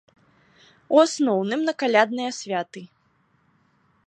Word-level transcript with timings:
У 0.95 1.01
асноўным 1.05 1.59
на 1.69 1.73
калядныя 1.83 2.31
святы. 2.41 2.81